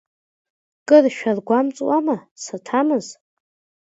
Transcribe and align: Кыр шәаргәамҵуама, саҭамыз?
Кыр 0.87 1.05
шәаргәамҵуама, 1.17 2.15
саҭамыз? 2.43 3.07